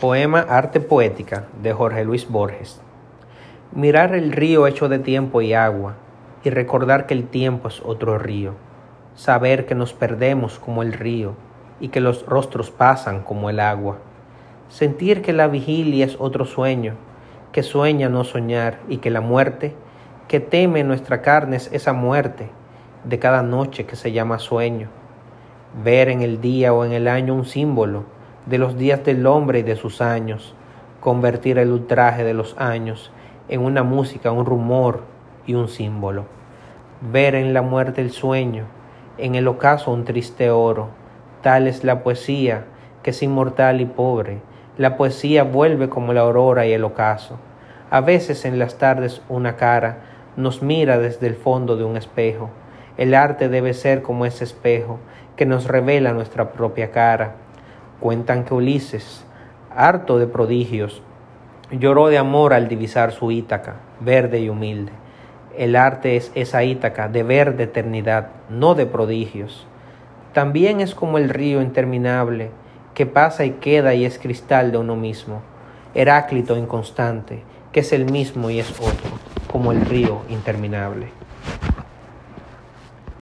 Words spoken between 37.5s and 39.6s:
la muerte el sueño, en el